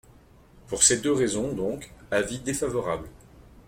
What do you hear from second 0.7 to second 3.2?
ces deux raisons, donc, avis défavorable.